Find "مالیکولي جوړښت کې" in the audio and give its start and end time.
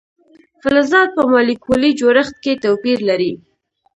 1.31-2.61